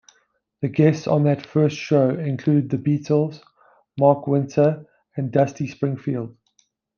The 0.61 0.67
guests 0.67 1.05
on 1.05 1.25
that 1.25 1.45
first 1.45 1.77
show 1.77 2.09
included 2.09 2.71
The 2.71 2.77
Beatles, 2.79 3.39
Mark 3.99 4.25
Wynter 4.25 4.87
and 5.15 5.31
Dusty 5.31 5.67
Springfield. 5.67 6.35